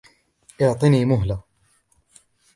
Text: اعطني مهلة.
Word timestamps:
اعطني 0.61 1.05
مهلة. 1.05 1.41